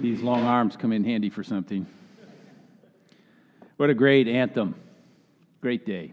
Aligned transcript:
These 0.00 0.22
long 0.22 0.44
arms 0.44 0.76
come 0.76 0.92
in 0.92 1.02
handy 1.02 1.28
for 1.28 1.42
something. 1.42 1.84
What 3.78 3.90
a 3.90 3.94
great 3.94 4.28
anthem. 4.28 4.76
Great 5.60 5.84
day. 5.84 6.12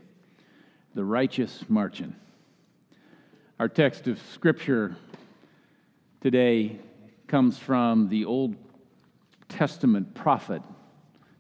The 0.96 1.06
righteous 1.06 1.64
marching. 1.70 2.16
Our 3.60 3.70
text 3.70 4.08
of 4.08 4.20
scripture 4.34 4.96
today 6.20 6.80
comes 7.28 7.60
from 7.60 8.10
the 8.10 8.26
Old 8.26 8.56
Testament 9.50 10.16
prophet 10.16 10.64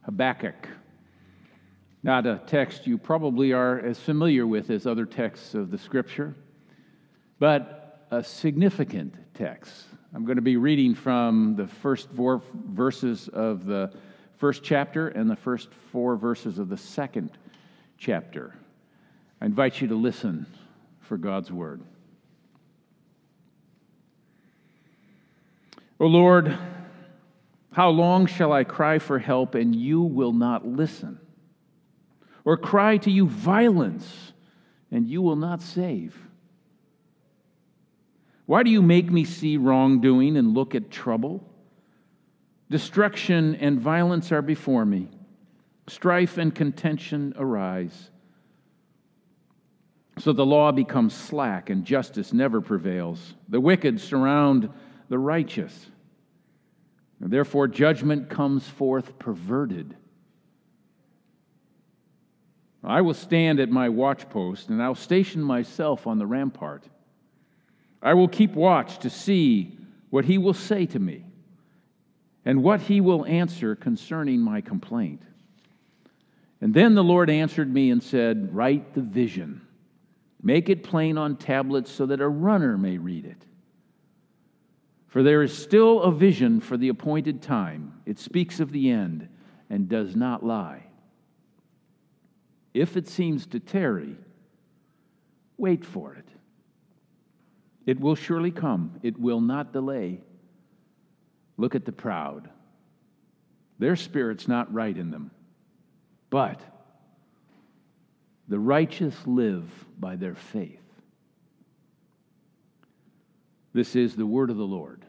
Habakkuk. 0.03 0.67
Not 2.03 2.27
a 2.27 2.39
text 2.45 2.85
you 2.85 2.99
probably 2.99 3.53
are 3.53 3.79
as 3.79 3.97
familiar 3.97 4.45
with 4.45 4.69
as 4.69 4.85
other 4.85 5.07
texts 5.07 5.55
of 5.55 5.71
the 5.71 5.79
scripture, 5.79 6.35
but 7.39 8.05
a 8.11 8.23
significant 8.23 9.15
text 9.33 9.87
I'm 10.15 10.23
going 10.23 10.37
to 10.37 10.41
be 10.41 10.55
reading 10.55 10.95
from 10.95 11.57
the 11.57 11.67
first 11.67 12.09
four 12.11 12.41
verses 12.53 13.27
of 13.27 13.65
the 13.65 13.91
first 14.37 14.63
chapter 14.63 15.09
and 15.09 15.29
the 15.29 15.35
first 15.35 15.73
four 15.91 16.15
verses 16.15 16.57
of 16.57 16.69
the 16.69 16.77
second 16.77 17.31
chapter. 17.97 18.55
I 19.41 19.45
invite 19.45 19.81
you 19.81 19.89
to 19.89 19.95
listen 19.95 20.45
for 21.01 21.17
God's 21.17 21.51
word. 21.51 21.81
O 25.99 26.05
Lord, 26.05 26.57
how 27.73 27.89
long 27.89 28.25
shall 28.25 28.53
I 28.53 28.63
cry 28.63 28.99
for 28.99 29.19
help 29.19 29.53
and 29.53 29.75
you 29.75 30.01
will 30.01 30.31
not 30.31 30.65
listen? 30.65 31.19
Or 32.45 32.55
cry 32.55 32.95
to 32.99 33.11
you 33.11 33.27
violence 33.27 34.31
and 34.91 35.09
you 35.09 35.21
will 35.21 35.35
not 35.35 35.61
save? 35.61 36.17
Why 38.45 38.63
do 38.63 38.69
you 38.69 38.81
make 38.81 39.11
me 39.11 39.23
see 39.23 39.57
wrongdoing 39.57 40.37
and 40.37 40.53
look 40.53 40.75
at 40.75 40.91
trouble? 40.91 41.43
Destruction 42.69 43.55
and 43.55 43.79
violence 43.79 44.31
are 44.31 44.41
before 44.41 44.85
me, 44.85 45.09
strife 45.87 46.37
and 46.37 46.53
contention 46.53 47.33
arise. 47.37 48.09
So 50.17 50.31
the 50.31 50.45
law 50.45 50.71
becomes 50.71 51.13
slack 51.13 51.69
and 51.69 51.85
justice 51.85 52.33
never 52.33 52.61
prevails. 52.61 53.33
The 53.49 53.59
wicked 53.59 53.99
surround 53.99 54.69
the 55.09 55.19
righteous. 55.19 55.87
And 57.19 57.31
therefore, 57.31 57.67
judgment 57.67 58.29
comes 58.29 58.67
forth 58.67 59.19
perverted. 59.19 59.95
I 62.83 63.01
will 63.01 63.13
stand 63.13 63.59
at 63.59 63.69
my 63.69 63.89
watchpost, 63.89 64.69
and 64.69 64.81
I'll 64.81 64.95
station 64.95 65.41
myself 65.41 66.07
on 66.07 66.19
the 66.19 66.27
rampart. 66.27 66.87
I 68.01 68.13
will 68.13 68.27
keep 68.27 68.53
watch 68.53 68.99
to 68.99 69.09
see 69.09 69.77
what 70.09 70.25
he 70.25 70.37
will 70.37 70.53
say 70.53 70.85
to 70.87 70.99
me 70.99 71.25
and 72.45 72.63
what 72.63 72.81
he 72.81 73.01
will 73.01 73.25
answer 73.25 73.75
concerning 73.75 74.39
my 74.39 74.61
complaint. 74.61 75.23
And 76.61 76.73
then 76.73 76.95
the 76.95 77.03
Lord 77.03 77.29
answered 77.29 77.73
me 77.73 77.89
and 77.91 78.01
said, 78.01 78.53
Write 78.53 78.93
the 78.93 79.01
vision, 79.01 79.61
make 80.41 80.69
it 80.69 80.83
plain 80.83 81.17
on 81.17 81.35
tablets 81.37 81.91
so 81.91 82.05
that 82.05 82.21
a 82.21 82.27
runner 82.27 82.77
may 82.77 82.97
read 82.97 83.25
it. 83.25 83.43
For 85.07 85.23
there 85.23 85.41
is 85.41 85.57
still 85.57 86.01
a 86.01 86.11
vision 86.11 86.59
for 86.59 86.77
the 86.77 86.89
appointed 86.89 87.41
time. 87.41 88.01
It 88.05 88.19
speaks 88.19 88.59
of 88.59 88.71
the 88.71 88.89
end 88.89 89.27
and 89.69 89.89
does 89.89 90.15
not 90.15 90.45
lie. 90.45 90.83
If 92.73 92.97
it 92.97 93.07
seems 93.07 93.45
to 93.47 93.59
tarry, 93.59 94.17
wait 95.57 95.85
for 95.85 96.13
it 96.13 96.34
it 97.85 97.99
will 97.99 98.15
surely 98.15 98.51
come, 98.51 98.99
it 99.03 99.19
will 99.19 99.41
not 99.41 99.73
delay. 99.73 100.19
Look 101.57 101.75
at 101.75 101.85
the 101.85 101.91
proud. 101.91 102.49
Their 103.79 103.95
spirit's 103.95 104.47
not 104.47 104.73
right 104.73 104.95
in 104.95 105.11
them. 105.11 105.31
But 106.29 106.59
the 108.47 108.59
righteous 108.59 109.15
live 109.25 109.65
by 109.99 110.15
their 110.15 110.35
faith. 110.35 110.79
This 113.73 113.95
is 113.95 114.15
the 114.15 114.25
word 114.25 114.49
of 114.49 114.57
the 114.57 114.63
Lord. 114.63 115.03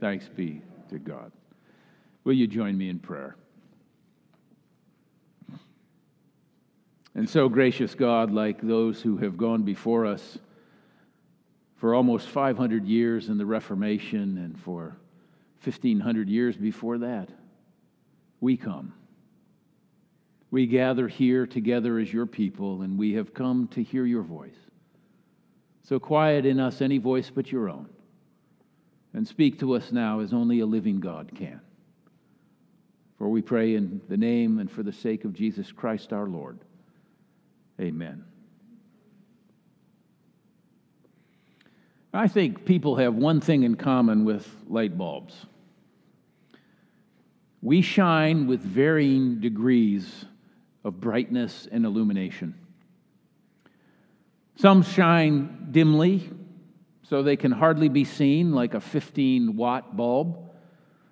Thanks 0.00 0.28
be 0.28 0.62
to 0.90 0.98
God. 0.98 1.30
Will 2.24 2.32
you 2.32 2.46
join 2.46 2.76
me 2.76 2.88
in 2.88 2.98
prayer? 2.98 3.36
And 7.14 7.28
so, 7.28 7.48
gracious 7.48 7.94
God, 7.94 8.30
like 8.30 8.60
those 8.62 9.02
who 9.02 9.18
have 9.18 9.36
gone 9.36 9.62
before 9.62 10.06
us, 10.06 10.38
for 11.82 11.96
almost 11.96 12.28
500 12.28 12.86
years 12.86 13.28
in 13.28 13.38
the 13.38 13.44
Reformation 13.44 14.38
and 14.38 14.56
for 14.60 14.96
1,500 15.64 16.28
years 16.28 16.56
before 16.56 16.98
that, 16.98 17.28
we 18.40 18.56
come. 18.56 18.94
We 20.52 20.68
gather 20.68 21.08
here 21.08 21.44
together 21.44 21.98
as 21.98 22.12
your 22.12 22.26
people, 22.26 22.82
and 22.82 22.96
we 22.96 23.14
have 23.14 23.34
come 23.34 23.66
to 23.72 23.82
hear 23.82 24.06
your 24.06 24.22
voice. 24.22 24.54
So 25.82 25.98
quiet 25.98 26.46
in 26.46 26.60
us 26.60 26.80
any 26.80 26.98
voice 26.98 27.32
but 27.34 27.50
your 27.50 27.68
own, 27.68 27.88
and 29.12 29.26
speak 29.26 29.58
to 29.58 29.74
us 29.74 29.90
now 29.90 30.20
as 30.20 30.32
only 30.32 30.60
a 30.60 30.66
living 30.66 31.00
God 31.00 31.32
can. 31.34 31.60
For 33.18 33.28
we 33.28 33.42
pray 33.42 33.74
in 33.74 34.00
the 34.08 34.16
name 34.16 34.60
and 34.60 34.70
for 34.70 34.84
the 34.84 34.92
sake 34.92 35.24
of 35.24 35.32
Jesus 35.32 35.72
Christ 35.72 36.12
our 36.12 36.28
Lord. 36.28 36.60
Amen. 37.80 38.22
I 42.14 42.28
think 42.28 42.66
people 42.66 42.96
have 42.96 43.14
one 43.14 43.40
thing 43.40 43.62
in 43.62 43.76
common 43.76 44.26
with 44.26 44.46
light 44.68 44.98
bulbs. 44.98 45.46
We 47.62 47.80
shine 47.80 48.46
with 48.46 48.60
varying 48.60 49.40
degrees 49.40 50.26
of 50.84 51.00
brightness 51.00 51.66
and 51.70 51.86
illumination. 51.86 52.54
Some 54.56 54.82
shine 54.82 55.68
dimly, 55.70 56.28
so 57.08 57.22
they 57.22 57.36
can 57.36 57.50
hardly 57.50 57.88
be 57.88 58.04
seen, 58.04 58.52
like 58.52 58.74
a 58.74 58.80
15 58.80 59.56
watt 59.56 59.96
bulb. 59.96 60.50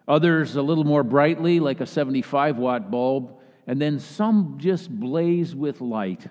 Others 0.07 0.57
a 0.57 0.63
little 0.63 0.85
more 0.85 1.03
brightly, 1.03 1.61
like 1.61 1.81
a 1.81 1.87
75 1.87 2.59
watt 2.59 2.91
bulb. 2.91 3.39
And 3.67 3.81
then 3.81 4.01
some 4.01 4.57
just 4.59 4.91
blaze 4.91 5.55
with 5.55 5.81
light, 5.81 6.27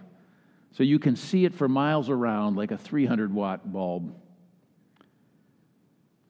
so 0.74 0.84
you 0.84 1.00
can 1.00 1.16
see 1.16 1.46
it 1.46 1.56
for 1.56 1.68
miles 1.68 2.10
around, 2.10 2.56
like 2.56 2.72
a 2.72 2.78
300 2.78 3.34
watt 3.34 3.72
bulb 3.72 4.14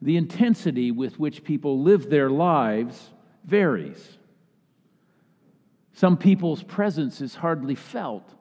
the 0.01 0.17
intensity 0.17 0.91
with 0.91 1.19
which 1.19 1.43
people 1.43 1.81
live 1.81 2.09
their 2.09 2.29
lives 2.29 3.09
varies. 3.43 4.17
Some 5.93 6.17
people's 6.17 6.63
presence 6.63 7.19
is 7.19 7.35
hardly 7.35 7.75
felt. 7.75 8.33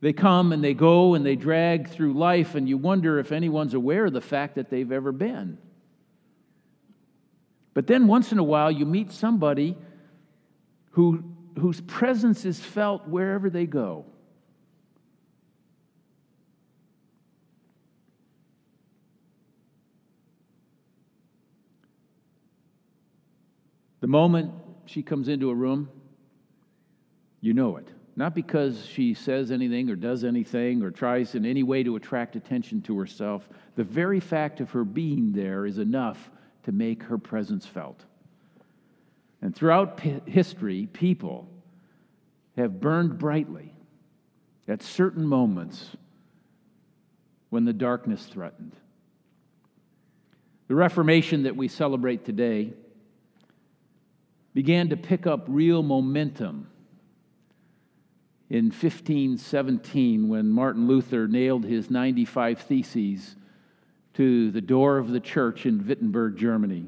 They 0.00 0.12
come 0.12 0.52
and 0.52 0.62
they 0.62 0.74
go 0.74 1.14
and 1.14 1.26
they 1.26 1.36
drag 1.36 1.88
through 1.88 2.14
life, 2.14 2.54
and 2.54 2.68
you 2.68 2.78
wonder 2.78 3.18
if 3.18 3.32
anyone's 3.32 3.74
aware 3.74 4.06
of 4.06 4.12
the 4.12 4.20
fact 4.20 4.54
that 4.54 4.70
they've 4.70 4.92
ever 4.92 5.12
been. 5.12 5.58
But 7.74 7.86
then 7.86 8.06
once 8.06 8.32
in 8.32 8.38
a 8.38 8.44
while, 8.44 8.70
you 8.70 8.86
meet 8.86 9.12
somebody 9.12 9.76
who, 10.92 11.24
whose 11.58 11.80
presence 11.80 12.44
is 12.44 12.60
felt 12.60 13.08
wherever 13.08 13.50
they 13.50 13.66
go. 13.66 14.06
The 24.00 24.06
moment 24.06 24.52
she 24.86 25.02
comes 25.02 25.28
into 25.28 25.50
a 25.50 25.54
room, 25.54 25.88
you 27.40 27.54
know 27.54 27.76
it. 27.76 27.88
Not 28.16 28.34
because 28.34 28.84
she 28.86 29.14
says 29.14 29.50
anything 29.50 29.88
or 29.88 29.96
does 29.96 30.24
anything 30.24 30.82
or 30.82 30.90
tries 30.90 31.34
in 31.34 31.46
any 31.46 31.62
way 31.62 31.82
to 31.82 31.96
attract 31.96 32.36
attention 32.36 32.82
to 32.82 32.98
herself. 32.98 33.48
The 33.76 33.84
very 33.84 34.20
fact 34.20 34.60
of 34.60 34.70
her 34.72 34.84
being 34.84 35.32
there 35.32 35.64
is 35.64 35.78
enough 35.78 36.30
to 36.64 36.72
make 36.72 37.02
her 37.04 37.18
presence 37.18 37.64
felt. 37.64 38.04
And 39.40 39.54
throughout 39.54 40.00
history, 40.00 40.86
people 40.92 41.48
have 42.56 42.80
burned 42.80 43.18
brightly 43.18 43.72
at 44.68 44.82
certain 44.82 45.26
moments 45.26 45.96
when 47.48 47.64
the 47.64 47.72
darkness 47.72 48.26
threatened. 48.26 48.76
The 50.68 50.74
Reformation 50.74 51.44
that 51.44 51.56
we 51.56 51.68
celebrate 51.68 52.24
today 52.24 52.74
began 54.54 54.88
to 54.88 54.96
pick 54.96 55.26
up 55.26 55.44
real 55.48 55.82
momentum 55.82 56.68
in 58.48 58.66
1517 58.66 60.28
when 60.28 60.48
Martin 60.48 60.88
Luther 60.88 61.28
nailed 61.28 61.64
his 61.64 61.88
95 61.88 62.60
Theses 62.60 63.36
to 64.14 64.50
the 64.50 64.60
door 64.60 64.98
of 64.98 65.10
the 65.10 65.20
church 65.20 65.66
in 65.66 65.86
Wittenberg, 65.86 66.36
Germany. 66.36 66.86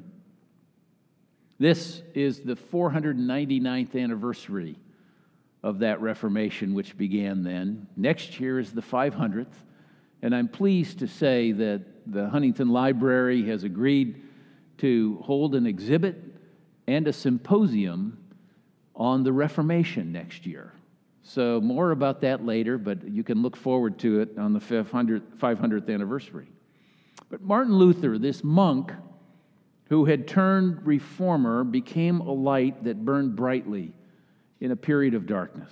This 1.60 2.02
is 2.14 2.40
the 2.40 2.56
499th 2.56 3.94
anniversary 3.94 4.76
of 5.62 5.78
that 5.78 6.00
Reformation, 6.00 6.74
which 6.74 6.98
began 6.98 7.44
then. 7.44 7.86
Next 7.96 8.40
year 8.40 8.58
is 8.58 8.72
the 8.72 8.82
500th, 8.82 9.46
and 10.20 10.34
I'm 10.34 10.48
pleased 10.48 10.98
to 10.98 11.06
say 11.06 11.52
that 11.52 11.82
the 12.10 12.28
Huntington 12.28 12.70
Library 12.70 13.44
has 13.46 13.62
agreed 13.62 14.20
to 14.78 15.20
hold 15.22 15.54
an 15.54 15.66
exhibit 15.66 16.31
and 16.86 17.06
a 17.06 17.12
symposium 17.12 18.18
on 18.94 19.22
the 19.22 19.32
Reformation 19.32 20.12
next 20.12 20.46
year. 20.46 20.72
So, 21.24 21.60
more 21.60 21.92
about 21.92 22.20
that 22.22 22.44
later, 22.44 22.78
but 22.78 23.08
you 23.08 23.22
can 23.22 23.42
look 23.42 23.56
forward 23.56 23.98
to 24.00 24.20
it 24.20 24.36
on 24.38 24.52
the 24.52 24.58
500th, 24.58 25.22
500th 25.38 25.92
anniversary. 25.92 26.48
But 27.30 27.42
Martin 27.42 27.74
Luther, 27.74 28.18
this 28.18 28.42
monk 28.42 28.92
who 29.88 30.04
had 30.04 30.26
turned 30.26 30.84
reformer, 30.86 31.64
became 31.64 32.20
a 32.20 32.32
light 32.32 32.84
that 32.84 33.04
burned 33.04 33.36
brightly 33.36 33.92
in 34.60 34.70
a 34.70 34.76
period 34.76 35.14
of 35.14 35.26
darkness. 35.26 35.70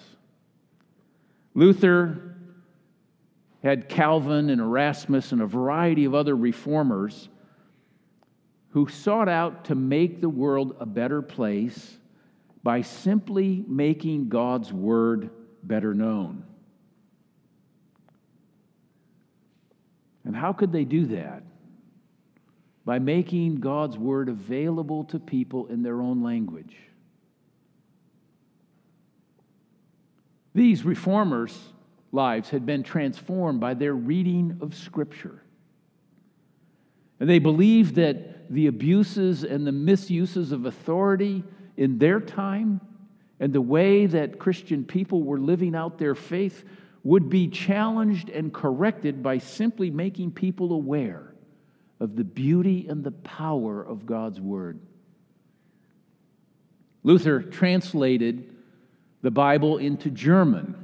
Luther 1.54 2.36
had 3.62 3.88
Calvin 3.88 4.50
and 4.50 4.60
Erasmus 4.60 5.32
and 5.32 5.42
a 5.42 5.46
variety 5.46 6.04
of 6.04 6.14
other 6.14 6.36
reformers 6.36 7.28
who 8.70 8.88
sought 8.88 9.28
out 9.28 9.64
to 9.66 9.74
make 9.74 10.20
the 10.20 10.28
world 10.28 10.76
a 10.78 10.86
better 10.86 11.22
place 11.22 11.98
by 12.62 12.82
simply 12.82 13.64
making 13.66 14.28
God's 14.28 14.72
word 14.72 15.30
better 15.62 15.94
known. 15.94 16.44
And 20.24 20.36
how 20.36 20.52
could 20.52 20.72
they 20.72 20.84
do 20.84 21.06
that? 21.06 21.42
By 22.84 22.98
making 22.98 23.56
God's 23.56 23.98
word 23.98 24.28
available 24.28 25.04
to 25.04 25.18
people 25.18 25.66
in 25.66 25.82
their 25.82 26.00
own 26.00 26.22
language. 26.22 26.76
These 30.54 30.84
reformers' 30.84 31.58
lives 32.12 32.50
had 32.50 32.66
been 32.66 32.82
transformed 32.82 33.60
by 33.60 33.74
their 33.74 33.94
reading 33.94 34.58
of 34.60 34.74
Scripture. 34.74 35.42
And 37.20 37.28
they 37.28 37.38
believed 37.38 37.94
that 37.96 38.50
the 38.52 38.66
abuses 38.66 39.44
and 39.44 39.66
the 39.66 39.72
misuses 39.72 40.52
of 40.52 40.66
authority 40.66 41.44
in 41.76 41.98
their 41.98 42.18
time 42.18 42.80
and 43.38 43.52
the 43.52 43.60
way 43.60 44.06
that 44.06 44.38
Christian 44.38 44.84
people 44.84 45.22
were 45.22 45.38
living 45.38 45.74
out 45.74 45.98
their 45.98 46.14
faith 46.14 46.64
would 47.04 47.30
be 47.30 47.48
challenged 47.48 48.28
and 48.28 48.52
corrected 48.52 49.22
by 49.22 49.38
simply 49.38 49.90
making 49.90 50.32
people 50.32 50.72
aware 50.72 51.34
of 52.00 52.16
the 52.16 52.24
beauty 52.24 52.86
and 52.88 53.04
the 53.04 53.10
power 53.10 53.82
of 53.82 54.06
God's 54.06 54.40
Word. 54.40 54.80
Luther 57.02 57.40
translated 57.40 58.54
the 59.22 59.30
Bible 59.30 59.78
into 59.78 60.10
German 60.10 60.74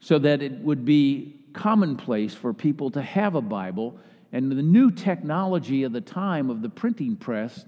so 0.00 0.18
that 0.18 0.42
it 0.42 0.52
would 0.60 0.84
be 0.84 1.36
commonplace 1.52 2.34
for 2.34 2.52
people 2.52 2.90
to 2.90 3.02
have 3.02 3.34
a 3.34 3.40
Bible. 3.40 3.98
And 4.32 4.50
the 4.50 4.62
new 4.62 4.90
technology 4.90 5.82
of 5.82 5.92
the 5.92 6.00
time 6.00 6.50
of 6.50 6.62
the 6.62 6.68
printing 6.68 7.16
press 7.16 7.64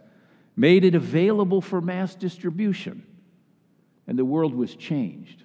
made 0.56 0.84
it 0.84 0.94
available 0.94 1.60
for 1.60 1.80
mass 1.80 2.14
distribution 2.14 3.04
and 4.06 4.18
the 4.18 4.24
world 4.24 4.54
was 4.54 4.74
changed. 4.74 5.44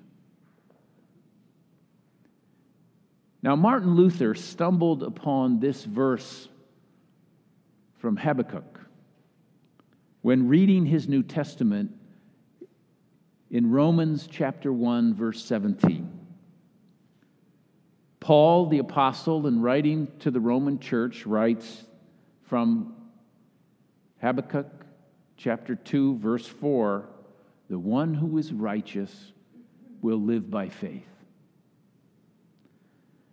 Now, 3.42 3.56
Martin 3.56 3.96
Luther 3.96 4.36
stumbled 4.36 5.04
upon 5.04 5.60
this 5.60 5.86
verse 5.86 6.50
from 8.00 8.18
Habakkuk 8.18 8.82
when 10.22 10.48
reading 10.48 10.86
his 10.86 11.08
New 11.08 11.24
Testament 11.24 11.92
in 13.50 13.72
Romans 13.72 14.28
chapter 14.30 14.74
1, 14.74 15.14
verse 15.14 15.44
17. 15.46 16.17
Paul, 18.20 18.68
the 18.68 18.80
apostle, 18.80 19.48
in 19.48 19.62
writing 19.62 20.08
to 20.20 20.32
the 20.32 20.40
Roman 20.40 20.80
church, 20.80 21.26
writes 21.26 21.84
from 22.44 22.96
Habakkuk 24.22 24.68
chapter 25.38 25.76
2, 25.76 26.18
verse 26.18 26.48
4 26.48 27.08
the 27.70 27.80
one 27.80 28.14
who 28.14 28.38
is 28.38 28.54
righteous 28.54 29.34
will 30.02 30.22
live 30.22 30.50
by 30.50 30.70
faith. 30.70 31.04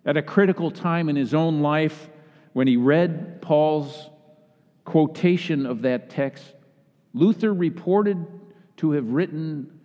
At 0.05 0.17
a 0.17 0.23
critical 0.23 0.71
time 0.71 1.09
in 1.09 1.17
his 1.17 1.35
own 1.35 1.61
life, 1.61 2.09
when 2.53 2.67
he 2.67 2.77
read 2.77 3.41
Paul's 3.41 4.11
quotation 4.85 5.67
of 5.67 5.83
that 5.83 6.11
text, 6.11 6.45
Luther 7.15 7.55
reported 7.55 8.27
to 8.79 8.91
have 8.93 9.09
written 9.11 9.79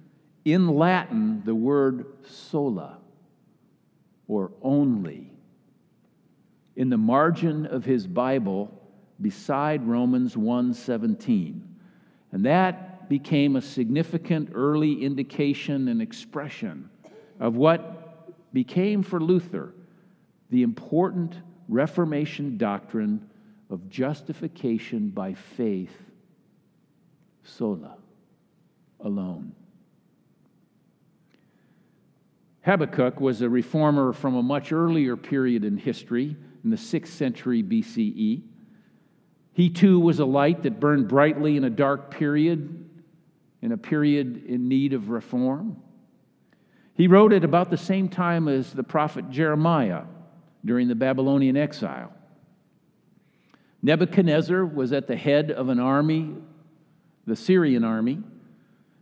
in 0.46 0.68
Latin 0.68 1.44
the 1.46 1.56
word 1.56 2.06
sola, 2.28 2.98
or 4.30 4.52
only, 4.62 5.34
in 6.78 6.90
the 6.90 6.98
margin 6.98 7.66
of 7.66 7.84
his 7.84 8.08
Bible 8.08 8.72
beside 9.20 9.86
Romans 9.86 10.38
1:17. 10.38 11.62
And 12.32 12.46
that 12.46 13.10
became 13.10 13.56
a 13.56 13.62
significant 13.62 14.52
early 14.54 15.04
indication 15.04 15.90
and 15.90 16.02
expression 16.02 16.90
of 17.40 17.58
what 17.58 18.54
became 18.54 19.04
for 19.04 19.20
Luther 19.20 19.74
the 20.52 20.64
important 20.64 21.36
Reformation 21.68 22.58
doctrine 22.58 23.30
of 23.70 23.90
justification 23.90 25.10
by 25.10 25.34
faith 25.34 25.96
sola, 27.44 27.98
alone. 29.00 29.54
Habakkuk 32.62 33.20
was 33.20 33.42
a 33.42 33.50
reformer 33.50 34.14
from 34.14 34.36
a 34.36 34.44
much 34.44 34.72
earlier 34.72 35.16
period 35.16 35.64
in 35.64 35.78
history, 35.78 36.36
in 36.64 36.70
the 36.70 36.76
6th 36.76 37.08
century 37.08 37.64
BCE. 37.64 38.42
He 39.54 39.70
too 39.70 40.00
was 40.00 40.20
a 40.20 40.26
light 40.26 40.64
that 40.64 40.80
burned 40.80 41.08
brightly 41.08 41.58
in 41.58 41.64
a 41.64 41.70
dark 41.70 42.12
period 42.12 42.90
in 43.62 43.72
a 43.72 43.78
period 43.78 44.46
in 44.46 44.68
need 44.68 44.94
of 44.94 45.10
reform. 45.10 45.78
He 46.94 47.08
wrote 47.08 47.34
it 47.34 47.44
about 47.44 47.70
the 47.70 47.78
same 47.78 48.10
time 48.10 48.48
as 48.48 48.74
the 48.74 48.84
prophet 48.84 49.30
Jeremiah 49.30 50.04
during 50.66 50.88
the 50.88 50.96
Babylonian 50.96 51.58
exile. 51.58 52.14
Nebuchadnezzar 53.82 54.66
was 54.66 54.92
at 54.92 55.08
the 55.08 55.16
head 55.16 55.52
of 55.52 55.70
an 55.70 55.80
army, 55.80 56.36
the 57.26 57.36
Syrian 57.36 57.84
army, 57.84 58.22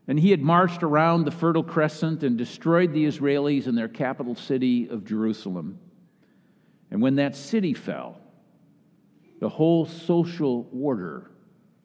and 0.07 0.18
he 0.18 0.31
had 0.31 0.42
marched 0.42 0.83
around 0.83 1.25
the 1.25 1.31
Fertile 1.31 1.63
Crescent 1.63 2.24
and 2.24 2.38
destroyed 2.38 2.94
the 2.94 3.06
Israelis 3.06 3.68
in 3.68 3.75
their 3.75 3.89
capital 3.89 4.36
city 4.36 4.88
of 4.88 5.04
Jerusalem. 5.04 5.80
And 6.89 7.01
when 7.01 7.15
that 7.15 7.36
city 7.36 7.74
fell, 7.74 8.18
the 9.39 9.50
whole 9.50 9.86
social 9.86 10.69
order 10.71 11.30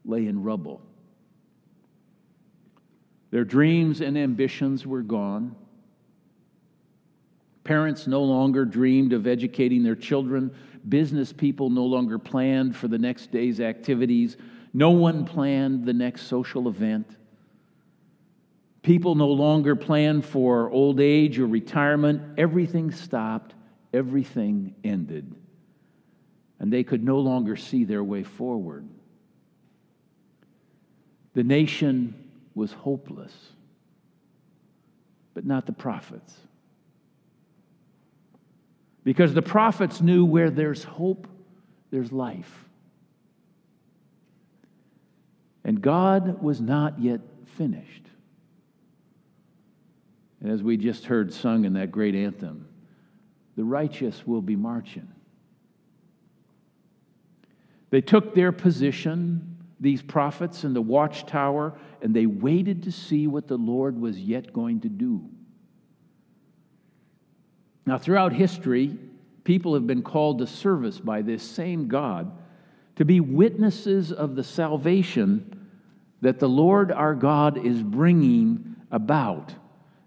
lay 0.05 0.27
in 0.27 0.43
rubble. 0.43 0.81
Their 3.31 3.45
dreams 3.45 4.01
and 4.01 4.17
ambitions 4.17 4.87
were 4.87 5.03
gone. 5.03 5.57
Parents 7.65 8.07
no 8.07 8.23
longer 8.23 8.65
dreamed 8.65 9.13
of 9.13 9.27
educating 9.27 9.83
their 9.83 9.97
children. 9.97 10.55
Business 10.89 11.33
people 11.33 11.71
no 11.71 11.85
longer 11.85 12.19
planned 12.19 12.77
for 12.77 12.89
the 12.89 12.99
next 12.99 13.33
day's 13.33 13.61
activities. 13.61 14.37
No 14.73 14.91
one 14.91 15.25
planned 15.25 15.85
the 15.85 15.93
next 15.93 16.23
social 16.23 16.69
event. 16.69 17.17
People 18.83 19.15
no 19.15 19.29
longer 19.29 19.77
planned 19.77 20.25
for 20.25 20.69
old 20.71 21.01
age 21.01 21.39
or 21.39 21.47
retirement. 21.47 22.21
Everything 22.37 22.91
stopped, 22.91 23.55
everything 23.95 24.75
ended. 24.83 25.35
And 26.59 26.73
they 26.73 26.83
could 26.83 27.05
no 27.05 27.19
longer 27.19 27.57
see 27.57 27.85
their 27.85 28.03
way 28.03 28.25
forward. 28.25 28.89
The 31.35 31.45
nation 31.45 32.15
was 32.55 32.73
hopeless, 32.73 33.33
but 35.33 35.47
not 35.47 35.67
the 35.67 35.73
prophets. 35.73 36.35
Because 39.05 39.33
the 39.33 39.43
prophets 39.43 40.01
knew 40.01 40.25
where 40.25 40.51
there's 40.51 40.85
hope, 40.85 41.27
there's 41.91 42.13
life. 42.13 42.65
And 45.65 45.81
God 45.81 46.43
was 46.43 46.61
not 46.61 47.01
yet 47.01 47.21
finished. 47.57 48.03
And 50.43 50.51
as 50.51 50.63
we 50.63 50.77
just 50.77 51.07
heard 51.07 51.33
sung 51.33 51.65
in 51.65 51.75
that 51.75 51.93
great 51.93 52.15
anthem, 52.15 52.67
the 53.57 53.65
righteous 53.65 54.27
will 54.27 54.43
be 54.43 54.57
marching. 54.57 55.09
They 57.91 58.01
took 58.01 58.35
their 58.35 58.51
position, 58.51 59.57
these 59.79 60.03
prophets, 60.03 60.65
in 60.65 60.75
the 60.75 60.83
watchtower 60.83 61.79
and 62.01 62.15
they 62.15 62.27
waited 62.27 62.83
to 62.83 62.93
see 62.93 63.29
what 63.29 63.47
the 63.47 63.57
Lord 63.57 64.01
was 64.01 64.19
yet 64.19 64.53
going 64.53 64.81
to 64.81 64.89
do. 64.89 65.25
Now, 67.87 67.99
throughout 67.99 68.33
history, 68.33 68.99
people 69.45 69.75
have 69.75 69.87
been 69.87 70.03
called 70.03 70.39
to 70.39 70.47
service 70.47 70.99
by 70.99 71.23
this 71.23 71.43
same 71.43 71.87
God 71.87 72.33
to 72.97 73.05
be 73.05 73.21
witnesses 73.21 74.13
of 74.13 74.35
the 74.35 74.45
salvation 74.45 75.69
that 76.21 76.39
the 76.39 76.49
Lord 76.49 76.91
our 76.91 77.15
God 77.15 77.65
is 77.65 77.83
bringing 77.83 78.77
about, 78.91 79.53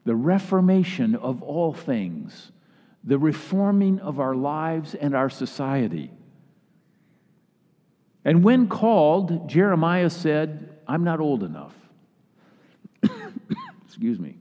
the 0.05 0.15
reformation 0.15 1.15
of 1.15 1.41
all 1.41 1.73
things, 1.73 2.51
the 3.03 3.17
reforming 3.17 3.99
of 3.99 4.19
our 4.19 4.35
lives 4.35 4.95
and 4.95 5.15
our 5.15 5.29
society. 5.29 6.11
And 8.23 8.43
when 8.43 8.67
called, 8.67 9.49
Jeremiah 9.49 10.09
said, 10.09 10.77
I'm 10.87 11.03
not 11.03 11.19
old 11.19 11.43
enough. 11.43 11.73
Excuse 13.85 14.19
me. 14.19 14.37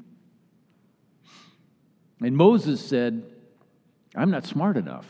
And 2.20 2.36
Moses 2.36 2.80
said, 2.80 3.24
I'm 4.14 4.30
not 4.30 4.44
smart 4.46 4.76
enough. 4.76 5.06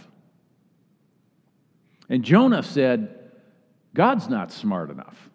And 2.09 2.25
Jonah 2.25 2.63
said, 2.63 3.15
God's 3.93 4.29
not 4.29 4.51
smart 4.51 4.91
enough. 4.91 5.31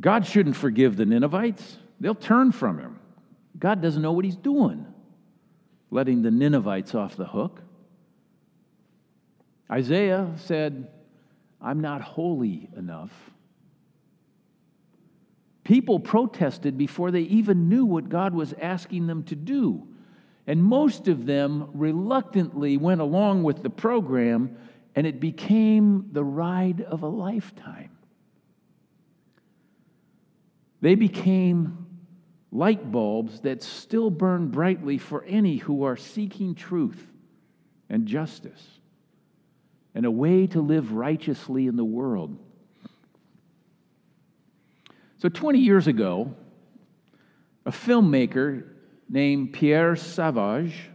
God 0.00 0.26
shouldn't 0.26 0.56
forgive 0.56 0.96
the 0.96 1.06
Ninevites. 1.06 1.78
They'll 2.00 2.14
turn 2.14 2.52
from 2.52 2.78
him. 2.78 2.97
God 3.58 3.82
doesn't 3.82 4.02
know 4.02 4.12
what 4.12 4.24
he's 4.24 4.36
doing, 4.36 4.86
letting 5.90 6.22
the 6.22 6.30
Ninevites 6.30 6.94
off 6.94 7.16
the 7.16 7.26
hook. 7.26 7.62
Isaiah 9.70 10.32
said, 10.36 10.88
I'm 11.60 11.80
not 11.80 12.00
holy 12.00 12.68
enough. 12.76 13.12
People 15.64 16.00
protested 16.00 16.78
before 16.78 17.10
they 17.10 17.22
even 17.22 17.68
knew 17.68 17.84
what 17.84 18.08
God 18.08 18.32
was 18.32 18.54
asking 18.54 19.06
them 19.06 19.24
to 19.24 19.34
do. 19.34 19.86
And 20.46 20.64
most 20.64 21.08
of 21.08 21.26
them 21.26 21.68
reluctantly 21.74 22.78
went 22.78 23.02
along 23.02 23.42
with 23.42 23.62
the 23.62 23.68
program, 23.68 24.56
and 24.94 25.06
it 25.06 25.20
became 25.20 26.08
the 26.12 26.24
ride 26.24 26.80
of 26.80 27.02
a 27.02 27.08
lifetime. 27.08 27.90
They 30.80 30.94
became 30.94 31.87
light 32.50 32.90
bulbs 32.90 33.40
that 33.40 33.62
still 33.62 34.10
burn 34.10 34.48
brightly 34.48 34.98
for 34.98 35.24
any 35.24 35.56
who 35.56 35.84
are 35.84 35.96
seeking 35.96 36.54
truth 36.54 37.06
and 37.88 38.06
justice 38.06 38.78
and 39.94 40.06
a 40.06 40.10
way 40.10 40.46
to 40.46 40.60
live 40.60 40.92
righteously 40.92 41.66
in 41.66 41.76
the 41.76 41.84
world. 41.84 42.38
So, 45.18 45.28
20 45.28 45.58
years 45.58 45.88
ago, 45.88 46.34
a 47.66 47.70
filmmaker 47.70 48.64
named 49.08 49.52
Pierre 49.52 49.96
Sauvage 49.96 50.90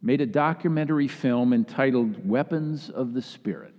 made 0.00 0.20
a 0.20 0.26
documentary 0.26 1.08
film 1.08 1.52
entitled 1.52 2.28
Weapons 2.28 2.90
of 2.90 3.14
the 3.14 3.22
Spirit. 3.22 3.74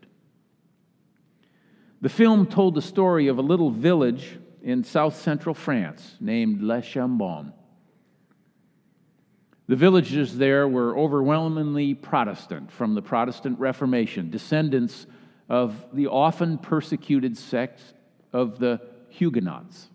The 2.01 2.10
film 2.10 2.48
told 2.48 2.75
the 2.75 2.82
story 2.82 3.27
of 3.27 3.38
a 3.38 3.42
little 3.42 3.72
village 3.72 4.38
in 4.65 4.84
south 4.84 5.15
central 5.15 5.53
France 5.53 6.17
named 6.19 6.62
Les 6.62 6.81
Chambon. 6.81 7.53
The 9.67 9.75
villages 9.75 10.38
there 10.38 10.67
were 10.67 10.98
overwhelmingly 10.98 11.93
Protestant 11.93 12.72
from 12.72 12.95
the 12.95 13.01
Protestant 13.01 13.60
Reformation, 13.60 14.31
descendants 14.31 15.05
of 15.50 15.86
the 15.93 16.07
often 16.07 16.57
persecuted 16.57 17.38
sect 17.38 17.79
of 18.34 18.57
the 18.57 18.81
Huguenots. 19.10 19.89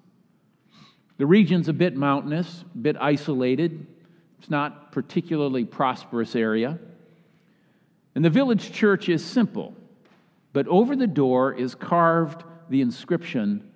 The 1.19 1.27
region's 1.27 1.69
a 1.69 1.73
bit 1.73 1.97
mountainous, 1.97 2.65
a 2.75 2.79
bit 2.79 2.97
isolated. 3.01 3.87
It's 4.39 4.51
not 4.51 4.93
particularly 4.93 5.65
prosperous 5.65 6.37
area. 6.37 6.79
And 8.15 8.25
the 8.25 8.31
village 8.31 8.71
church 8.73 9.09
is 9.09 9.25
simple, 9.25 9.75
but 10.53 10.69
over 10.69 10.95
the 10.95 11.09
door 11.09 11.53
is 11.53 11.75
carved 11.75 12.45
the 12.69 12.81
inscription, 12.81 13.70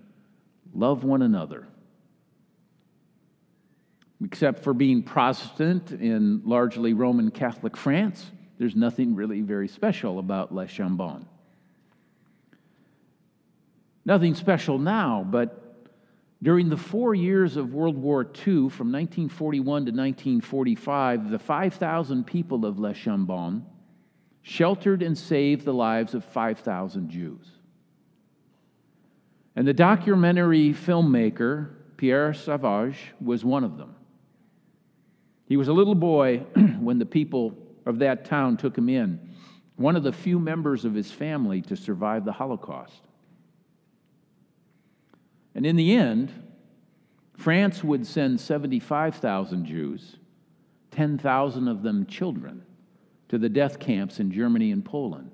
Love 0.75 1.05
one 1.05 1.23
another. 1.23 1.67
Except 4.25 4.65
for 4.65 4.75
being 4.75 5.03
Protestant 5.03 5.93
in 5.93 6.43
largely 6.45 6.93
Roman 6.93 7.31
Catholic 7.31 7.77
France, 7.77 8.31
there's 8.59 8.75
nothing 8.75 9.15
really 9.15 9.41
very 9.41 9.69
special 9.69 10.19
about 10.19 10.55
Les 10.55 10.71
Chambon. 10.71 11.27
Nothing 14.05 14.35
special 14.35 14.79
now, 14.79 15.27
but 15.29 15.61
during 16.43 16.69
the 16.69 16.77
four 16.77 17.15
years 17.15 17.57
of 17.57 17.73
World 17.73 17.97
War 17.97 18.23
II, 18.23 18.69
from 18.69 18.93
1941 18.93 19.65
to 19.65 19.93
1945, 19.93 21.31
the 21.31 21.39
5,000 21.39 22.25
people 22.27 22.67
of 22.67 22.79
Les 22.79 22.97
Chambon 22.97 23.63
sheltered 24.43 25.03
and 25.03 25.17
saved 25.17 25.65
the 25.65 25.73
lives 25.73 26.15
of 26.15 26.23
5,000 26.25 27.09
Jews. 27.09 27.47
And 29.57 29.67
the 29.67 29.75
documentary 29.75 30.73
filmmaker, 30.73 31.71
Pierre 31.97 32.35
Sauvage, 32.35 33.13
was 33.21 33.45
one 33.45 33.65
of 33.65 33.79
them. 33.79 33.95
He 35.47 35.57
was 35.57 35.69
a 35.69 35.73
little 35.73 35.95
boy 35.95 36.39
when 36.81 36.99
the 36.99 37.07
people 37.07 37.57
of 37.87 37.99
that 38.01 38.25
town 38.25 38.57
took 38.57 38.77
him 38.77 38.89
in, 38.89 39.21
one 39.77 39.97
of 39.97 40.03
the 40.03 40.13
few 40.13 40.39
members 40.39 40.85
of 40.85 40.95
his 40.95 41.11
family 41.11 41.61
to 41.63 41.77
survive 41.77 42.25
the 42.25 42.33
Holocaust. 42.33 43.03
And 45.55 45.65
in 45.65 45.77
the 45.77 45.95
end, 45.95 46.33
France 47.37 47.85
would 47.85 48.07
send 48.07 48.41
75,000 48.41 49.65
Jews, 49.65 50.17
10,000 50.91 51.69
of 51.69 51.83
them 51.83 52.07
children, 52.07 52.65
to 53.29 53.39
the 53.39 53.49
death 53.49 53.79
camps 53.79 54.21
in 54.21 54.31
Germany 54.31 54.73
and 54.73 54.85
Poland. 54.85 55.31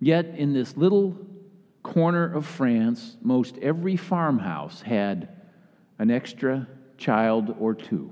Yet, 0.00 0.26
in 0.36 0.52
this 0.52 0.76
little 0.76 1.16
corner 1.84 2.24
of 2.34 2.44
France, 2.44 3.16
most 3.22 3.56
every 3.58 3.96
farmhouse 3.96 4.82
had 4.82 5.28
an 6.00 6.10
extra 6.10 6.66
child 6.98 7.54
or 7.60 7.74
two 7.74 8.10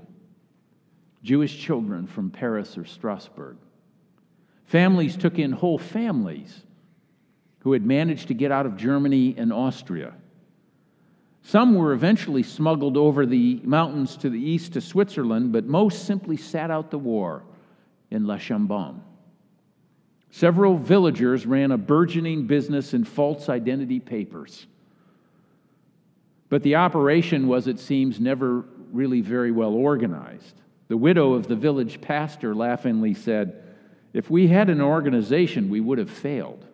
Jewish 1.21 1.59
children 1.59 2.07
from 2.07 2.31
Paris 2.31 2.77
or 2.77 2.85
Strasbourg. 2.85 3.57
Families 4.65 5.17
took 5.17 5.37
in 5.37 5.51
whole 5.51 5.77
families 5.77 6.63
who 7.59 7.73
had 7.73 7.85
managed 7.85 8.29
to 8.29 8.33
get 8.33 8.51
out 8.51 8.65
of 8.65 8.77
Germany 8.77 9.35
and 9.37 9.51
Austria 9.51 10.13
some 11.43 11.75
were 11.75 11.91
eventually 11.91 12.41
smuggled 12.41 12.95
over 12.95 13.25
the 13.25 13.59
mountains 13.63 14.15
to 14.17 14.29
the 14.29 14.39
east 14.39 14.73
to 14.73 14.81
Switzerland, 14.81 15.51
but 15.51 15.65
most 15.65 16.05
simply 16.05 16.37
sat 16.37 16.71
out 16.71 16.89
the 16.89 16.97
war 16.97 17.43
in 18.09 18.25
La 18.25 18.37
Chambon. 18.37 19.01
Several 20.35 20.79
villagers 20.79 21.45
ran 21.45 21.71
a 21.71 21.77
burgeoning 21.77 22.47
business 22.47 22.95
in 22.95 23.03
false 23.03 23.49
identity 23.49 23.99
papers. 23.99 24.65
But 26.49 26.63
the 26.63 26.77
operation 26.77 27.47
was, 27.47 27.67
it 27.67 27.79
seems, 27.79 28.19
never 28.19 28.65
really 28.91 29.21
very 29.21 29.51
well 29.51 29.75
organized. 29.75 30.59
The 30.87 30.97
widow 30.97 31.33
of 31.33 31.47
the 31.47 31.55
village 31.55 32.01
pastor 32.01 32.55
laughingly 32.55 33.13
said, 33.13 33.61
If 34.11 34.31
we 34.31 34.47
had 34.47 34.71
an 34.71 34.81
organization, 34.81 35.69
we 35.69 35.79
would 35.79 35.99
have 35.99 36.09
failed. 36.09 36.65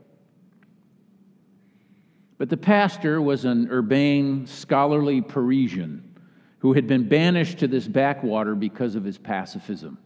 But 2.38 2.48
the 2.48 2.56
pastor 2.56 3.22
was 3.22 3.44
an 3.44 3.68
urbane, 3.70 4.48
scholarly 4.48 5.20
Parisian 5.20 6.16
who 6.60 6.72
had 6.72 6.88
been 6.88 7.10
banished 7.10 7.60
to 7.60 7.68
this 7.68 7.90
backwater 7.90 8.56
because 8.56 8.96
of 8.96 9.04
his 9.04 9.18
pacifism. 9.18 9.98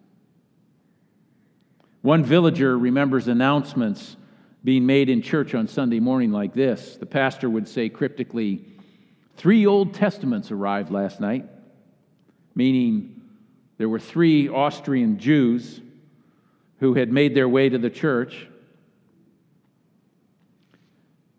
One 2.03 2.25
villager 2.25 2.77
remembers 2.77 3.29
announcements 3.29 4.17
being 4.61 4.85
made 4.85 5.09
in 5.09 5.21
church 5.21 5.55
on 5.55 5.69
Sunday 5.69 6.01
morning 6.01 6.33
like 6.33 6.53
this. 6.53 6.97
The 6.97 7.05
pastor 7.05 7.49
would 7.49 7.65
say 7.67 7.87
cryptically, 7.87 8.65
Three 9.37 9.65
Old 9.65 9.93
Testaments 9.93 10.51
arrived 10.51 10.91
last 10.91 11.21
night, 11.21 11.45
meaning 12.55 13.21
there 13.77 13.87
were 13.87 13.99
three 13.99 14.49
Austrian 14.49 15.17
Jews 15.17 15.79
who 16.81 16.93
had 16.93 17.09
made 17.09 17.35
their 17.35 17.47
way 17.47 17.69
to 17.69 17.77
the 17.77 17.89
church 17.89 18.47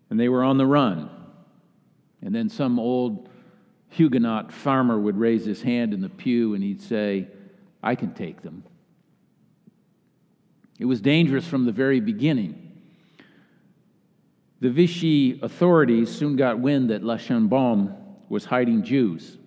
and 0.09 0.19
they 0.19 0.29
were 0.29 0.43
on 0.43 0.57
the 0.57 0.65
run. 0.65 1.09
And 2.23 2.33
then 2.33 2.49
some 2.49 2.79
old 2.79 3.29
Huguenot 3.89 4.51
farmer 4.51 4.97
would 4.97 5.17
raise 5.17 5.45
his 5.45 5.61
hand 5.61 5.93
in 5.93 6.01
the 6.01 6.09
pew 6.09 6.55
and 6.55 6.63
he'd 6.63 6.81
say, 6.81 7.27
I 7.83 7.93
can 7.93 8.15
take 8.15 8.41
them. 8.41 8.63
It 10.79 10.85
was 10.85 11.01
dangerous 11.01 11.47
from 11.47 11.65
the 11.65 11.71
very 11.71 11.99
beginning. 11.99 12.61
The 14.59 14.69
Vichy 14.69 15.39
authorities 15.41 16.09
soon 16.09 16.35
got 16.35 16.59
wind 16.59 16.89
that 16.89 17.03
La 17.03 17.17
Chambon 17.17 17.95
was 18.29 18.45
hiding 18.45 18.83
Jews. 18.83 19.37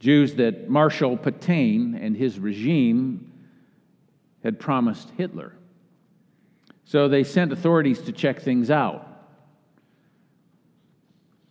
Jews 0.00 0.34
that 0.34 0.68
Marshal 0.68 1.16
Pétain 1.16 1.96
and 2.00 2.16
his 2.16 2.38
regime 2.38 3.32
had 4.42 4.58
promised 4.58 5.10
Hitler. 5.16 5.52
So 6.84 7.08
they 7.08 7.22
sent 7.22 7.52
authorities 7.52 8.00
to 8.02 8.12
check 8.12 8.40
things 8.40 8.70
out. 8.70 9.08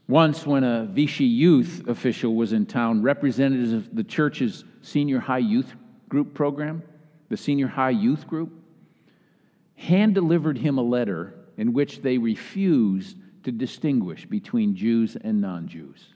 Once, 0.09 0.45
when 0.45 0.65
a 0.65 0.85
Vichy 0.87 1.23
youth 1.23 1.87
official 1.87 2.35
was 2.35 2.51
in 2.51 2.65
town, 2.65 3.01
representatives 3.01 3.71
of 3.71 3.95
the 3.95 4.03
church's 4.03 4.65
senior 4.81 5.19
high 5.19 5.37
youth 5.37 5.73
group 6.09 6.33
program, 6.33 6.83
the 7.31 7.37
senior 7.37 7.67
high 7.67 7.91
youth 7.91 8.27
group, 8.27 8.51
hand 9.75 10.13
delivered 10.13 10.57
him 10.57 10.77
a 10.77 10.81
letter 10.81 11.33
in 11.55 11.71
which 11.71 12.01
they 12.01 12.17
refused 12.17 13.15
to 13.43 13.53
distinguish 13.53 14.25
between 14.25 14.75
Jews 14.75 15.15
and 15.15 15.39
non 15.39 15.69
Jews. 15.69 16.09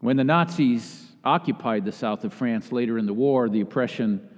When 0.00 0.16
the 0.16 0.24
Nazis 0.24 1.12
occupied 1.24 1.84
the 1.84 1.92
south 1.92 2.24
of 2.24 2.34
France 2.34 2.72
later 2.72 2.98
in 2.98 3.06
the 3.06 3.14
war, 3.14 3.48
the 3.48 3.60
oppression 3.60 4.28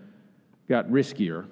got 0.69 0.87
riskier. 0.91 1.47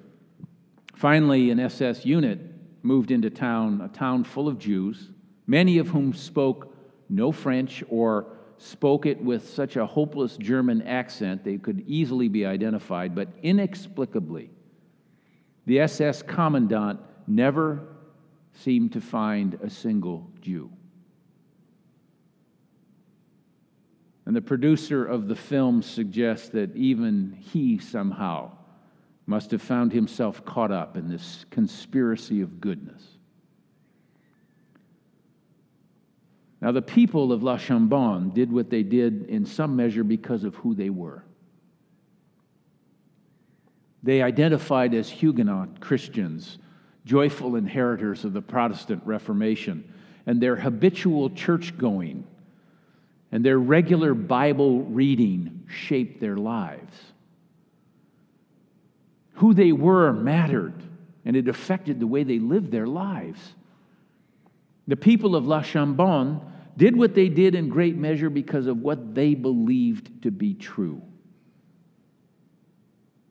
Finally, 0.95 1.49
an 1.49 1.59
SS 1.59 2.05
unit 2.05 2.39
moved 2.83 3.09
into 3.09 3.31
town, 3.31 3.81
a 3.81 3.87
town 3.87 4.23
full 4.23 4.47
of 4.47 4.59
Jews, 4.59 5.09
many 5.47 5.79
of 5.79 5.87
whom 5.87 6.13
spoke 6.13 6.75
no 7.09 7.31
French 7.31 7.83
or 7.89 8.27
spoke 8.57 9.05
it 9.05 9.21
with 9.21 9.47
such 9.47 9.75
a 9.75 9.85
hopeless 9.85 10.37
German 10.37 10.81
accent 10.81 11.43
they 11.43 11.57
could 11.57 11.83
easily 11.87 12.27
be 12.27 12.45
identified, 12.45 13.13
but 13.13 13.29
inexplicably, 13.43 14.49
the 15.65 15.81
SS 15.81 16.21
commandant 16.23 16.99
never 17.27 17.87
seemed 18.53 18.93
to 18.93 19.01
find 19.01 19.59
a 19.61 19.69
single 19.69 20.31
Jew. 20.41 20.71
And 24.25 24.35
the 24.35 24.41
producer 24.41 25.05
of 25.05 25.27
the 25.27 25.35
film 25.35 25.81
suggests 25.81 26.49
that 26.49 26.75
even 26.75 27.37
he 27.39 27.77
somehow 27.77 28.51
must 29.25 29.51
have 29.51 29.61
found 29.61 29.93
himself 29.93 30.43
caught 30.43 30.71
up 30.71 30.97
in 30.97 31.07
this 31.07 31.45
conspiracy 31.49 32.41
of 32.41 32.59
goodness. 32.59 33.16
Now, 36.61 36.71
the 36.71 36.81
people 36.81 37.31
of 37.31 37.43
La 37.43 37.57
Chambon 37.57 38.33
did 38.33 38.51
what 38.51 38.69
they 38.69 38.83
did 38.83 39.27
in 39.29 39.45
some 39.45 39.75
measure 39.75 40.03
because 40.03 40.43
of 40.43 40.55
who 40.55 40.73
they 40.73 40.89
were. 40.89 41.23
They 44.01 44.21
identified 44.21 44.93
as 44.93 45.09
Huguenot 45.09 45.79
Christians, 45.79 46.57
joyful 47.05 47.55
inheritors 47.55 48.25
of 48.25 48.33
the 48.33 48.41
Protestant 48.41 49.03
Reformation, 49.05 49.93
and 50.25 50.41
their 50.41 50.55
habitual 50.55 51.29
church 51.29 51.77
going 51.77 52.25
and 53.31 53.43
their 53.43 53.59
regular 53.59 54.13
Bible 54.13 54.83
reading 54.83 55.65
shaped 55.67 56.19
their 56.19 56.37
lives. 56.37 56.97
Who 59.33 59.53
they 59.53 59.71
were 59.71 60.13
mattered, 60.13 60.81
and 61.25 61.35
it 61.35 61.47
affected 61.47 61.99
the 61.99 62.07
way 62.07 62.23
they 62.23 62.39
lived 62.39 62.71
their 62.71 62.87
lives. 62.87 63.39
The 64.87 64.95
people 64.95 65.35
of 65.35 65.45
La 65.45 65.61
Chambon 65.61 66.41
did 66.77 66.95
what 66.95 67.13
they 67.13 67.27
did 67.27 67.55
in 67.55 67.69
great 67.69 67.97
measure 67.97 68.29
because 68.29 68.67
of 68.67 68.77
what 68.77 69.15
they 69.15 69.33
believed 69.35 70.23
to 70.23 70.31
be 70.31 70.53
true. 70.53 71.01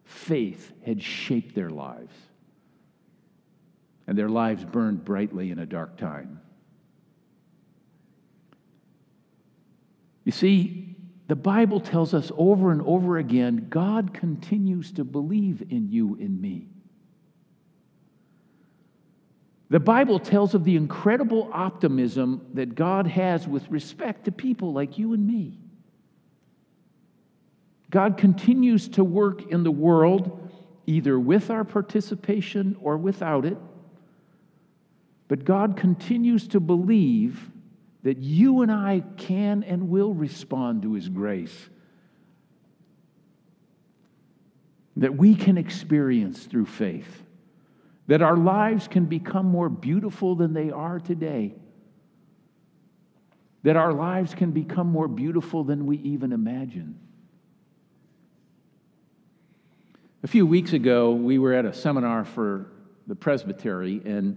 Faith 0.04 0.72
had 0.84 1.02
shaped 1.02 1.54
their 1.54 1.70
lives, 1.70 2.14
and 4.06 4.18
their 4.18 4.28
lives 4.28 4.64
burned 4.64 5.04
brightly 5.04 5.50
in 5.50 5.58
a 5.58 5.66
dark 5.66 5.96
time. 5.96 6.40
You 10.24 10.32
see, 10.32 10.96
the 11.28 11.36
Bible 11.36 11.80
tells 11.80 12.14
us 12.14 12.32
over 12.36 12.72
and 12.72 12.82
over 12.82 13.18
again 13.18 13.66
God 13.70 14.12
continues 14.12 14.92
to 14.92 15.04
believe 15.04 15.62
in 15.70 15.88
you 15.88 16.16
and 16.20 16.40
me. 16.40 16.68
The 19.68 19.80
Bible 19.80 20.20
tells 20.20 20.54
of 20.54 20.64
the 20.64 20.76
incredible 20.76 21.50
optimism 21.52 22.46
that 22.54 22.74
God 22.74 23.06
has 23.08 23.48
with 23.48 23.68
respect 23.70 24.24
to 24.26 24.32
people 24.32 24.72
like 24.72 24.96
you 24.96 25.12
and 25.12 25.26
me. 25.26 25.58
God 27.90 28.16
continues 28.16 28.88
to 28.90 29.02
work 29.04 29.50
in 29.50 29.64
the 29.64 29.70
world, 29.70 30.50
either 30.86 31.18
with 31.18 31.50
our 31.50 31.64
participation 31.64 32.76
or 32.80 32.96
without 32.96 33.44
it. 33.44 33.56
But 35.28 35.44
God 35.44 35.76
continues 35.76 36.46
to 36.48 36.60
believe 36.60 37.50
that 38.04 38.18
you 38.18 38.62
and 38.62 38.70
I 38.70 39.02
can 39.16 39.64
and 39.64 39.88
will 39.88 40.14
respond 40.14 40.82
to 40.82 40.92
His 40.92 41.08
grace, 41.08 41.68
that 44.96 45.16
we 45.16 45.34
can 45.34 45.58
experience 45.58 46.44
through 46.44 46.66
faith, 46.66 47.24
that 48.06 48.22
our 48.22 48.36
lives 48.36 48.86
can 48.88 49.06
become 49.06 49.46
more 49.46 49.68
beautiful 49.68 50.34
than 50.34 50.52
they 50.52 50.70
are 50.70 51.00
today, 51.00 51.54
that 53.62 53.76
our 53.76 53.92
lives 53.92 54.34
can 54.34 54.52
become 54.52 54.86
more 54.86 55.08
beautiful 55.08 55.64
than 55.64 55.86
we 55.86 55.96
even 55.98 56.32
imagine. 56.32 56.98
A 60.22 60.28
few 60.28 60.46
weeks 60.46 60.72
ago, 60.72 61.12
we 61.12 61.38
were 61.38 61.52
at 61.52 61.64
a 61.64 61.72
seminar 61.72 62.24
for 62.24 62.66
the 63.06 63.14
presbytery, 63.14 64.00
and 64.04 64.36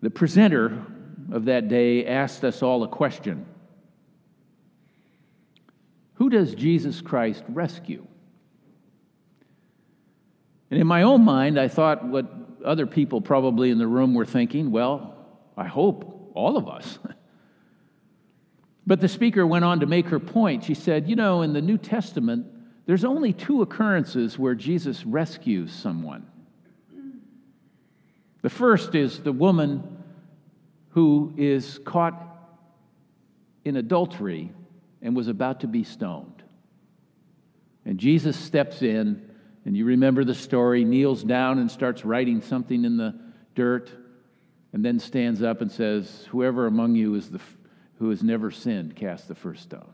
the 0.00 0.10
presenter 0.10 0.84
of 1.32 1.46
that 1.46 1.68
day 1.68 2.06
asked 2.06 2.44
us 2.44 2.62
all 2.62 2.82
a 2.82 2.88
question 2.88 3.46
Who 6.14 6.28
does 6.28 6.54
Jesus 6.54 7.00
Christ 7.00 7.44
rescue? 7.48 8.06
And 10.70 10.80
in 10.80 10.86
my 10.86 11.02
own 11.02 11.24
mind, 11.24 11.58
I 11.58 11.68
thought 11.68 12.04
what 12.04 12.47
other 12.64 12.86
people 12.86 13.20
probably 13.20 13.70
in 13.70 13.78
the 13.78 13.86
room 13.86 14.14
were 14.14 14.24
thinking 14.24 14.70
well, 14.70 15.14
I 15.56 15.66
hope 15.66 16.32
all 16.34 16.56
of 16.56 16.68
us. 16.68 16.98
but 18.86 19.00
the 19.00 19.08
speaker 19.08 19.46
went 19.46 19.64
on 19.64 19.80
to 19.80 19.86
make 19.86 20.06
her 20.06 20.20
point. 20.20 20.64
She 20.64 20.74
said, 20.74 21.08
You 21.08 21.16
know, 21.16 21.42
in 21.42 21.52
the 21.52 21.60
New 21.60 21.78
Testament, 21.78 22.46
there's 22.86 23.04
only 23.04 23.32
two 23.32 23.62
occurrences 23.62 24.38
where 24.38 24.54
Jesus 24.54 25.04
rescues 25.04 25.72
someone. 25.72 26.26
The 28.40 28.50
first 28.50 28.94
is 28.94 29.20
the 29.20 29.32
woman 29.32 30.04
who 30.90 31.34
is 31.36 31.80
caught 31.84 32.14
in 33.64 33.76
adultery 33.76 34.52
and 35.02 35.14
was 35.14 35.28
about 35.28 35.60
to 35.60 35.66
be 35.66 35.84
stoned. 35.84 36.42
And 37.84 37.98
Jesus 37.98 38.36
steps 38.36 38.82
in, 38.82 39.27
and 39.68 39.76
you 39.76 39.84
remember 39.84 40.24
the 40.24 40.34
story, 40.34 40.82
kneels 40.82 41.22
down 41.22 41.58
and 41.58 41.70
starts 41.70 42.02
writing 42.02 42.40
something 42.40 42.86
in 42.86 42.96
the 42.96 43.14
dirt, 43.54 43.90
and 44.72 44.82
then 44.82 44.98
stands 44.98 45.42
up 45.42 45.60
and 45.60 45.70
says, 45.70 46.26
Whoever 46.30 46.66
among 46.66 46.94
you 46.94 47.14
is 47.16 47.28
the, 47.28 47.38
who 47.98 48.08
has 48.08 48.22
never 48.22 48.50
sinned, 48.50 48.96
cast 48.96 49.28
the 49.28 49.34
first 49.34 49.64
stone. 49.64 49.92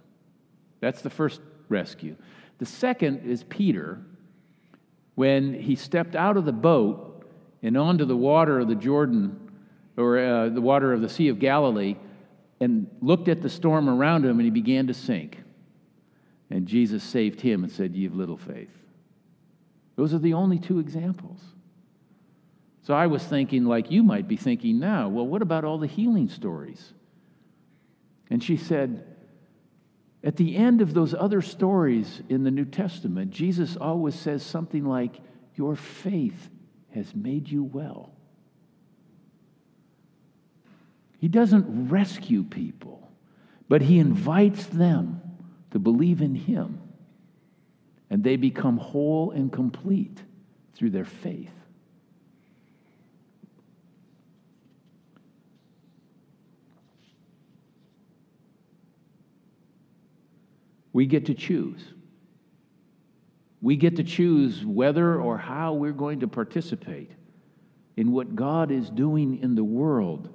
That's 0.78 1.02
the 1.02 1.10
first 1.10 1.40
rescue. 1.68 2.14
The 2.58 2.66
second 2.66 3.24
is 3.24 3.42
Peter, 3.42 4.00
when 5.16 5.54
he 5.54 5.74
stepped 5.74 6.14
out 6.14 6.36
of 6.36 6.44
the 6.44 6.52
boat 6.52 7.26
and 7.60 7.76
onto 7.76 8.04
the 8.04 8.16
water 8.16 8.60
of 8.60 8.68
the 8.68 8.76
Jordan 8.76 9.50
or 9.96 10.20
uh, 10.20 10.48
the 10.50 10.60
water 10.60 10.92
of 10.92 11.00
the 11.00 11.08
Sea 11.08 11.26
of 11.26 11.40
Galilee 11.40 11.96
and 12.60 12.88
looked 13.00 13.26
at 13.26 13.42
the 13.42 13.50
storm 13.50 13.88
around 13.88 14.24
him 14.24 14.38
and 14.38 14.42
he 14.42 14.50
began 14.50 14.86
to 14.86 14.94
sink. 14.94 15.42
And 16.48 16.64
Jesus 16.68 17.02
saved 17.02 17.40
him 17.40 17.64
and 17.64 17.72
said, 17.72 17.96
Ye 17.96 18.04
have 18.04 18.14
little 18.14 18.36
faith. 18.36 18.70
Those 19.96 20.12
are 20.12 20.18
the 20.18 20.34
only 20.34 20.58
two 20.58 20.78
examples. 20.78 21.40
So 22.82 22.94
I 22.94 23.06
was 23.06 23.24
thinking, 23.24 23.64
like 23.64 23.90
you 23.90 24.02
might 24.02 24.28
be 24.28 24.36
thinking 24.36 24.78
now, 24.78 25.08
well, 25.08 25.26
what 25.26 25.42
about 25.42 25.64
all 25.64 25.78
the 25.78 25.86
healing 25.86 26.28
stories? 26.28 26.92
And 28.30 28.42
she 28.42 28.56
said, 28.56 29.04
at 30.24 30.36
the 30.36 30.56
end 30.56 30.80
of 30.80 30.94
those 30.94 31.12
other 31.12 31.42
stories 31.42 32.22
in 32.30 32.44
the 32.44 32.50
New 32.50 32.64
Testament, 32.64 33.30
Jesus 33.30 33.76
always 33.76 34.14
says 34.14 34.42
something 34.42 34.84
like, 34.86 35.20
Your 35.54 35.76
faith 35.76 36.48
has 36.94 37.14
made 37.14 37.48
you 37.50 37.62
well. 37.62 38.10
He 41.18 41.28
doesn't 41.28 41.90
rescue 41.90 42.42
people, 42.42 43.12
but 43.68 43.82
He 43.82 43.98
invites 43.98 44.64
them 44.66 45.20
to 45.72 45.78
believe 45.78 46.22
in 46.22 46.34
Him. 46.34 46.80
And 48.14 48.22
they 48.22 48.36
become 48.36 48.76
whole 48.76 49.32
and 49.32 49.50
complete 49.50 50.22
through 50.72 50.90
their 50.90 51.04
faith. 51.04 51.50
We 60.92 61.06
get 61.06 61.26
to 61.26 61.34
choose. 61.34 61.82
We 63.60 63.74
get 63.74 63.96
to 63.96 64.04
choose 64.04 64.64
whether 64.64 65.20
or 65.20 65.36
how 65.36 65.72
we're 65.72 65.90
going 65.90 66.20
to 66.20 66.28
participate 66.28 67.10
in 67.96 68.12
what 68.12 68.36
God 68.36 68.70
is 68.70 68.90
doing 68.90 69.42
in 69.42 69.56
the 69.56 69.64
world 69.64 70.28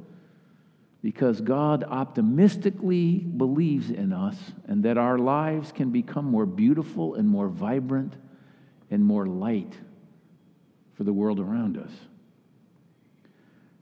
because 1.01 1.39
God 1.39 1.83
optimistically 1.83 3.19
believes 3.19 3.89
in 3.89 4.11
us 4.11 4.35
and 4.67 4.83
that 4.83 4.97
our 4.97 5.17
lives 5.17 5.71
can 5.71 5.91
become 5.91 6.25
more 6.25 6.45
beautiful 6.45 7.15
and 7.15 7.27
more 7.27 7.47
vibrant 7.47 8.15
and 8.91 9.03
more 9.03 9.25
light 9.25 9.73
for 10.95 11.03
the 11.05 11.13
world 11.13 11.39
around 11.39 11.77
us. 11.77 11.91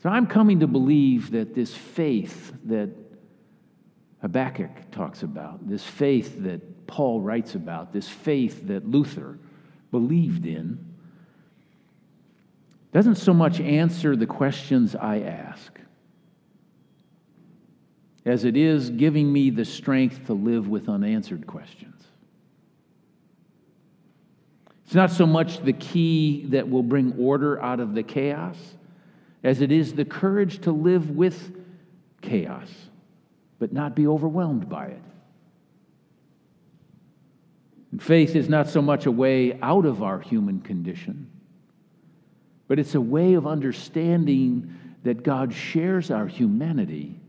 So 0.04 0.10
I'm 0.10 0.28
coming 0.28 0.60
to 0.60 0.68
believe 0.68 1.32
that 1.32 1.56
this 1.56 1.74
faith 1.74 2.54
that 2.66 2.92
Habakkuk 4.22 4.92
talks 4.92 5.24
about, 5.24 5.68
this 5.68 5.84
faith 5.84 6.44
that 6.44 6.86
Paul 6.86 7.22
writes 7.22 7.56
about, 7.56 7.94
this 7.94 8.08
faith 8.08 8.68
that 8.68 8.88
Luther 8.88 9.40
believed 9.90 10.46
in, 10.46 10.86
doesn't 12.92 13.16
so 13.16 13.34
much 13.34 13.60
answer 13.60 14.16
the 14.16 14.28
questions 14.28 14.96
I 14.96 15.22
ask 15.22 15.80
as 18.28 18.44
it 18.44 18.58
is 18.58 18.90
giving 18.90 19.32
me 19.32 19.50
the 19.50 19.64
strength 19.64 20.26
to 20.26 20.34
live 20.34 20.68
with 20.68 20.90
unanswered 20.90 21.48
questions. 21.48 22.04
It's 24.86 24.94
not 24.94 25.12
so 25.12 25.26
much 25.26 25.60
the 25.60 25.72
key 25.72 26.46
that 26.50 26.70
will 26.70 26.84
bring 26.84 27.14
order 27.18 27.62
out 27.62 27.80
of 27.80 27.96
the 27.96 28.04
chaos 28.04 28.58
as 29.46 29.62
it 29.62 29.72
is 29.72 29.94
the 29.94 30.04
courage 30.04 30.60
to 30.60 30.74
live 30.74 31.12
with 31.12 31.56
chaos, 32.22 32.70
but 33.60 33.72
not 33.72 33.96
be 33.96 34.08
overwhelmed 34.08 34.68
by 34.68 34.88
it. 34.88 35.02
And 37.94 38.04
faith 38.04 38.36
is 38.36 38.50
not 38.50 38.68
so 38.68 38.82
much 38.82 39.06
a 39.06 39.12
way 39.12 39.58
out 39.62 39.86
of 39.86 40.04
our 40.04 40.20
human 40.20 40.60
condition, 40.60 41.32
but 42.68 42.78
it's 42.78 42.96
a 42.96 43.02
way 43.02 43.36
of 43.36 43.48
understanding 43.48 44.78
that 45.04 45.24
God 45.24 45.54
shares 45.54 46.12
our 46.12 46.28
humanity 46.28 47.22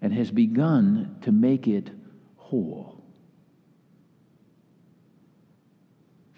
and 0.00 0.12
has 0.12 0.30
begun 0.30 1.16
to 1.22 1.32
make 1.32 1.66
it 1.66 1.90
whole. 2.36 3.02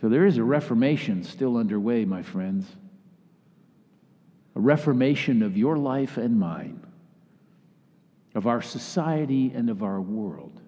So 0.01 0.09
there 0.09 0.25
is 0.25 0.39
a 0.39 0.45
reformation 0.45 1.25
still 1.25 1.57
underway, 1.57 2.05
my 2.05 2.23
friends. 2.23 2.67
A 4.57 4.61
reformation 4.61 5.43
of 5.43 5.57
your 5.57 5.77
life 5.77 6.17
and 6.17 6.41
mine, 6.41 6.85
of 8.35 8.47
our 8.47 8.63
society 8.63 9.53
and 9.55 9.71
of 9.71 9.83
our 9.83 10.01
world. 10.01 10.61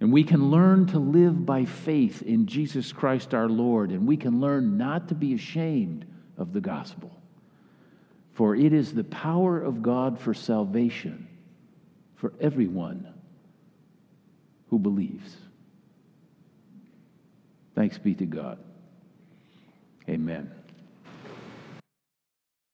And 0.00 0.12
we 0.12 0.24
can 0.24 0.50
learn 0.50 0.86
to 0.88 0.98
live 0.98 1.46
by 1.46 1.64
faith 1.64 2.22
in 2.22 2.46
Jesus 2.46 2.92
Christ 2.92 3.34
our 3.34 3.48
Lord, 3.48 3.92
and 3.92 4.06
we 4.06 4.16
can 4.16 4.40
learn 4.40 4.76
not 4.76 5.08
to 5.08 5.14
be 5.14 5.32
ashamed 5.34 6.04
of 6.36 6.52
the 6.52 6.60
gospel. 6.60 7.16
For 8.32 8.56
it 8.56 8.72
is 8.72 8.92
the 8.92 9.04
power 9.04 9.62
of 9.62 9.80
God 9.80 10.18
for 10.18 10.34
salvation 10.34 11.28
for 12.22 12.32
everyone 12.40 13.04
who 14.70 14.78
believes. 14.78 15.36
Thanks 17.74 17.98
be 17.98 18.14
to 18.14 18.26
God. 18.26 18.58
Amen. 20.08 20.61